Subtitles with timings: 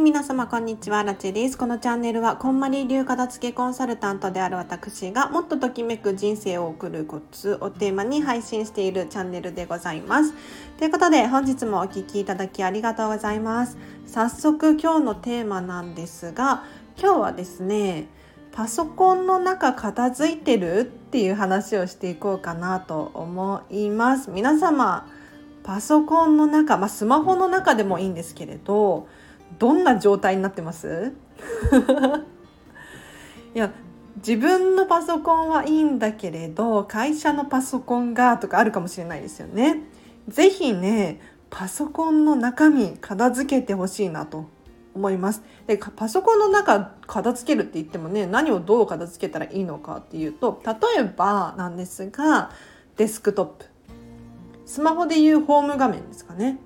[0.00, 1.58] い皆様こんにちはラチェです。
[1.58, 10.32] このチャンネルはこんまり流片付けコンサルタントである私がもっとときめく人生を送るコツをテーマに配信しているチャンネルでございます。
[10.78, 13.76] ということで本日もお聴きいただきありがとうございます。
[14.06, 16.64] 早速今日のテーマなんですが
[16.98, 18.06] 今日はですね
[18.52, 24.30] パソコンの中片付いてるっていう話をしていこうかなと思います。
[24.30, 25.06] 皆様
[25.62, 29.06] パソコンの中、まあ、スマホの中でもいいんですけれど
[29.58, 31.12] どんな状態になってます？
[33.54, 33.72] いや
[34.16, 39.82] 自分のパソコンはいいんだけれど会社のパソコンがとかあるかもしれないですよね。
[40.28, 44.46] ぜひねパソコンの中身片付けてほしいなと
[44.94, 45.42] 思います。
[45.66, 52.50] でパソコンの中片付けるって言ってもね何をどう片付けたらいいのかっていうと例えばなんですが
[52.96, 53.64] デスクトップ
[54.66, 56.58] スマホでいうホーム画面ですかね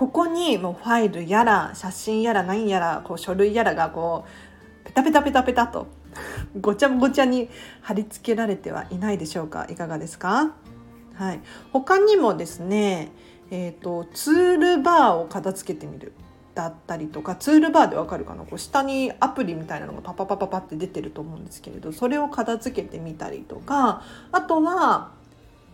[0.00, 4.24] ここにもうファイルやら写真やら何やらこう書類やらがこ
[4.82, 5.88] うペタペタペタペタと
[6.58, 7.50] ごちゃごちゃに
[7.82, 9.66] 貼り付けられてはいないでしょうか？
[9.68, 10.54] いかがですか？
[11.16, 11.40] はい、
[11.74, 13.12] 他にもですね、
[13.50, 16.14] えーと、ツールバーを片付けてみる
[16.54, 18.44] だったりとかツールバーでわかるかな？
[18.44, 24.00] こう下にアプリみたいなのがパパパパパって出てると思うんですけれどそれを片付けてみたりとか
[24.32, 25.10] あとは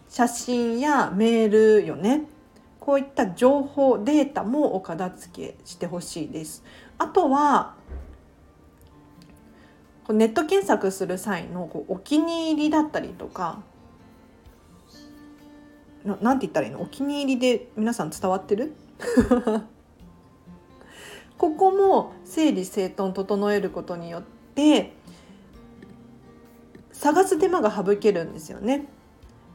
[0.09, 2.25] 写真やメールよね。
[2.87, 6.63] こういった情報データもお片付けしてほしいです。
[6.99, 7.75] あとは
[10.09, 13.61] ネット検索する際のこうお気に入りだったりとか
[16.05, 16.81] ななんて言ったらいいの？
[16.81, 18.73] お気に入りで皆さん伝わってる？
[21.37, 24.23] ここも整理整頓整えることによっ
[24.55, 24.93] て
[26.93, 28.87] 探す手間が省けるんですよね。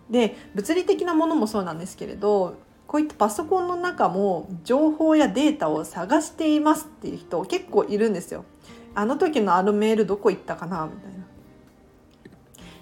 [0.09, 2.57] で物理的なものもそうなんですけれど
[2.91, 8.43] こういったパソコンの中も情報やデータを探していますっていう人結構いるんですよ。
[8.93, 11.23] あの時のあのメールどこ行ったかなみたいな。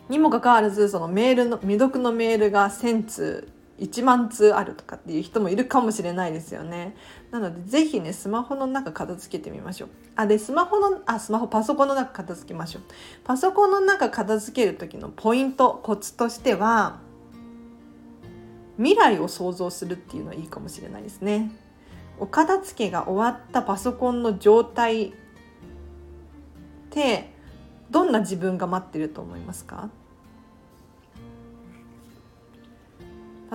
[0.10, 6.96] にもかかわらずそのメールの未読のメールが1,000通1万通あるとかっていう人もいるかもしれないですよね。
[7.30, 9.90] なので是非ねスマホの中片付けてみましょう。
[10.16, 12.82] あでスマホのあスマホパソコンの中片付けましょう。
[13.26, 17.08] パソコンの中片付ける時のポイントコツとしては
[18.80, 21.52] 未来を想像するっていうのはいいかもしれないですね。
[22.18, 25.12] お片付けが終わったパソコンの状態っ
[26.90, 27.30] て
[27.92, 29.90] どんな自分が待ってると思いますか？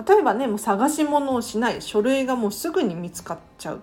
[0.07, 3.77] 例えばねもう探し物をしない書類がもうすぐに見つかっちゃう。
[3.77, 3.81] っ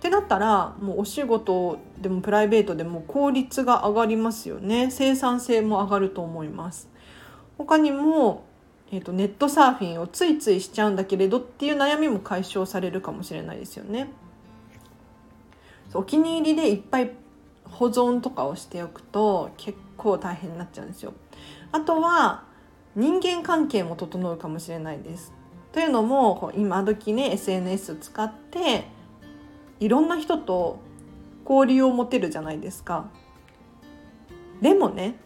[0.00, 4.90] てなったらもうお仕事でもプライベートでも効率が上がりますよね。
[4.90, 6.90] 生産性も上がると思います。
[7.56, 8.44] 他にも
[8.92, 14.10] えーと、ネットサーフィンをついついしちゃうんだけれどっていう悩みも解消されるかもしれないですよね。
[15.94, 17.10] お気に入りでいっぱい
[17.64, 21.14] 保存とかをしておくと結構大変になっちゃうんですよ。
[21.72, 22.44] あとは
[22.94, 25.32] 人間関係も整うかもしれないです。
[25.72, 28.84] というのも今時ね SNS を使って
[29.80, 30.78] いろんな人と
[31.48, 33.10] 交流を持てるじゃないですか。
[34.60, 35.16] でもね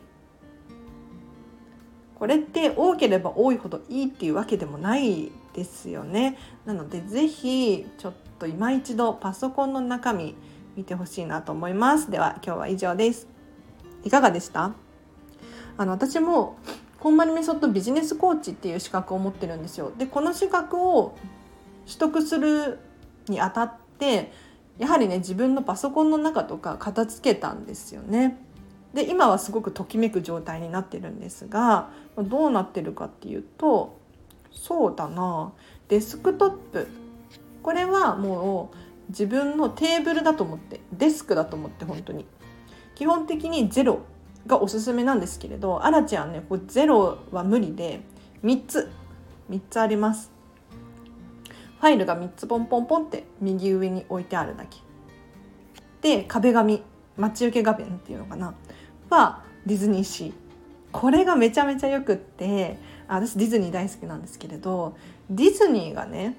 [2.21, 6.37] これって多ければ多いほどいいっていうわけでもないですよね。
[6.67, 10.37] なので是非ちょっと今一度パソコンの中身
[10.77, 12.11] 見てほしいなと思います。
[12.11, 13.27] では今日は以上です。
[14.05, 14.73] いかがでした？
[15.79, 16.59] あの私も
[16.99, 19.91] こんまりメソッドビジネスコーチっていう資格を持ってるんですよ。
[19.97, 21.17] でこの資格を
[21.87, 22.79] 取得する
[23.29, 24.31] にあたって
[24.79, 28.39] やはりね自分のパソコンの中とか片付けたんですよね。
[28.95, 33.99] で今はすごくときめく状態になってるんですがどうなってるかっていうと
[34.53, 35.53] そうだな。
[35.89, 36.89] デスクトップ。
[37.63, 38.77] これはもう
[39.11, 42.27] 自分のテーブルだと思ってデスクだと思って本当に。
[42.97, 44.01] 基本的にゼロ
[44.47, 48.01] がおすすめなんですけれどアラちゃんねこれゼロは無理で
[48.45, 48.91] 3つ。
[49.51, 50.33] 3つあります。
[51.81, 54.79] ファイルが3つポンポンポンって右上に置いてあるだけ。
[56.03, 56.83] で壁紙。
[57.17, 58.55] 待ち受け画面っていうのかな。
[59.11, 60.33] はディズニーシー。
[60.93, 64.97] これがめちゃめちゃよくってあ私ディズニー大好きなんですけれど
[65.29, 66.37] ディズニーがね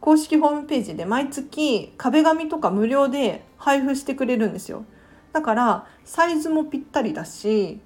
[0.00, 4.84] 公式ホームページで毎月壁紙とか無料で配布してくれるんですよ。
[5.32, 7.80] だからサイズもぴったりだし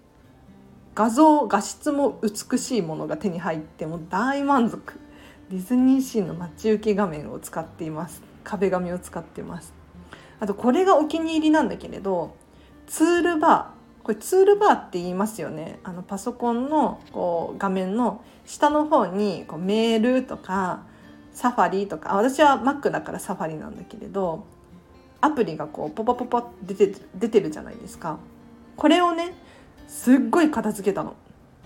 [0.94, 4.98] 画像画質も美しいものが手に入っても大満足。
[5.50, 8.20] ディズニーシーの待ち受け画面を使っています。
[8.42, 9.72] 壁紙を使ってます。
[10.40, 12.34] あとこれがお気に入りなんだけれど
[12.88, 14.02] ツールバー。
[14.02, 15.78] これツールバーって言いますよね。
[15.84, 20.84] あのパソコンのこう画面の下の方にこうメールとか
[21.32, 22.16] サファリとか。
[22.16, 24.46] 私は Mac だからサファリなんだけれど
[25.20, 28.18] アプリがこうポポポポって出て出てるじゃないですか。
[28.76, 29.34] これをね
[29.86, 31.14] すっごい片付けたの。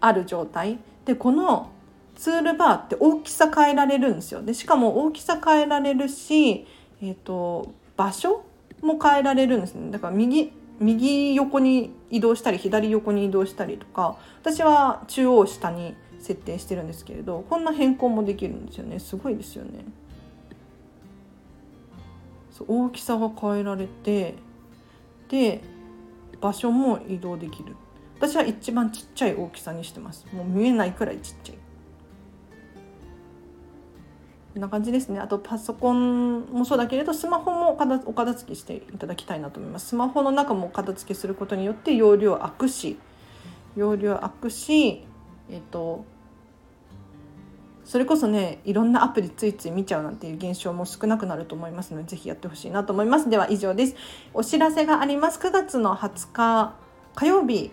[0.00, 0.78] ある状態。
[1.04, 1.72] でこの
[2.16, 4.42] ツールバーって大きさ変えられるんですよ。
[4.42, 6.66] でしかも大きさ変えられるし、
[7.02, 8.44] えーと、場所
[8.82, 9.90] も変えられるんですね。
[9.90, 18.98] だから右右横に移動したり左横に移動したりとか私は中央下に設定してるんですけれどこんな変更もできるんですよね。
[18.98, 19.84] すごいですよね。
[22.68, 24.34] 大きさが変えられて
[25.28, 25.60] で
[26.40, 27.76] 場所も移動できる。
[28.18, 30.26] 私は一番ちっちゃい大きさにしてます。
[30.32, 31.65] もう見えないくらいちっちゃい。
[34.56, 35.20] こんな感じですね。
[35.20, 37.76] あとパソコンもそうだけれどスマホもお
[38.14, 39.88] 片付けしていただきたいなと思います。
[39.88, 42.96] スマホの中も片付けすることによって容量空くし
[43.76, 45.04] 容量空くし
[45.50, 46.06] えっ、と
[47.84, 53.28] それこそねいろんなアプリついつい見ちゃうなんていう現象も少なくなると思いますので是非やってほしいなと思います。
[53.28, 53.96] では以上です。
[54.32, 55.38] お知らせがあります。
[55.38, 56.74] 9月の20日
[57.14, 57.72] 火曜日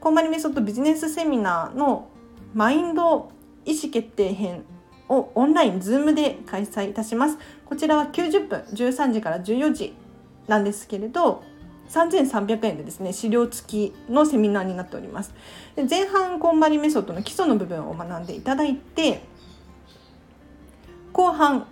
[0.00, 2.08] コンマリメソッドビジネスセミナーの
[2.54, 3.30] マインド
[3.66, 4.64] 意思決定編
[5.08, 7.38] をオンライン Zoom で開催いたします。
[7.64, 9.94] こちらは90分13時から14時
[10.48, 11.44] なんですけれど
[11.90, 15.34] 3300円でですね資料付きのセミナーになっております
[15.76, 19.22] で前半こんまりメソッドの基礎の部分を学んでいただいて
[21.12, 21.66] 後半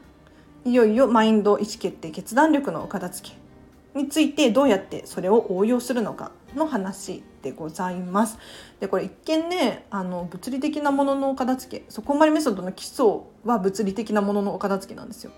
[0.65, 8.39] いよいよマインド意思決定決断力のお片付けについてどうやってそれを応用するのかの話でございます。
[8.81, 13.05] でこれ一見ねあの物理的なものの片付けそこまでメソッドの基礎
[13.45, 15.33] は物理的なものの片付けなんですよ。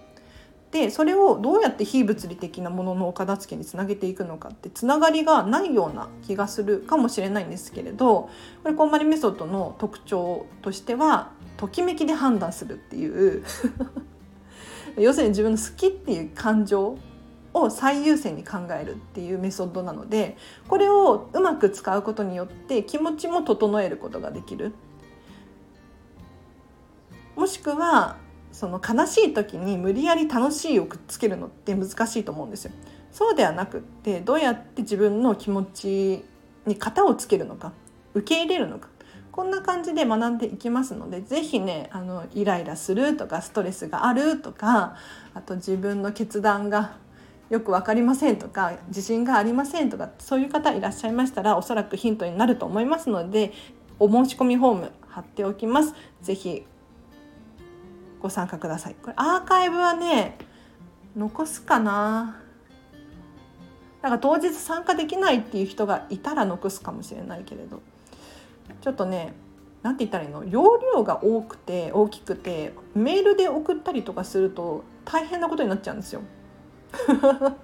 [0.70, 8.28] でそれをどうやって非物理的なもののお片付けにつなげていくのかってつながりがないような気がするかもしれないんですけれど
[8.62, 13.44] これこんまりメソッドの特徴としてはときめきで判断するっていう
[14.98, 16.98] 要するに自分の好きっていう感情
[17.62, 20.36] を最優先に考えるっていうメソッドなので
[20.68, 24.72] これをうまく使うことによって気持ちも整えることができる。
[27.36, 28.16] もしくは
[28.50, 32.72] その悲しい時に無理やり楽しいをくっつけるのって難しいと思うんですよ。
[33.12, 36.24] そうではなくってどうやって自分の気持ち
[36.66, 37.72] に型をつけるのか
[38.14, 38.88] 受け入れるのか
[39.32, 44.96] こんな感じで学んでいきますので是非ねあのイライラするとかストレスがあるとか
[45.32, 46.96] あと自分の決断が
[47.50, 53.52] よく分かりませんとか自信がありませんとかそういう方いらっしゃいましたらおそらくヒントになると思いますので
[53.98, 55.94] お申し込みフォーム貼っておきます。
[56.20, 56.64] ぜひ
[58.20, 58.96] ご参加ください。
[59.00, 60.36] これアーカイブはね
[61.16, 62.42] 残すかな。
[64.02, 67.82] なんか当日参加できないっていう人がいたら残すかもしれないけれど
[68.80, 69.32] ちょっとね
[69.82, 70.44] 何て言ったらいいの？
[70.44, 76.20] 容量が多くて大きくてメールで送ったりとかすると大変なことになっちゃうんですよ。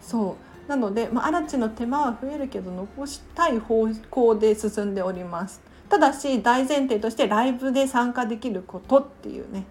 [0.00, 0.36] そ
[0.66, 9.64] うなので、まあ、嵐の手間は増えるけど残したい方向で進んでおりますただし大前提としてライブで参加できることっていうね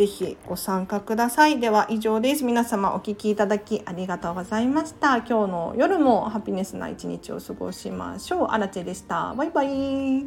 [0.00, 1.60] ぜひご参加ください。
[1.60, 2.42] では以上です。
[2.42, 5.18] 皆様お聴きいただきありがとうございました。
[5.18, 8.46] 今日の夜もハピネスな一日を過ごしましょう。
[8.46, 9.34] あらちでした。
[9.34, 10.26] バイバイ。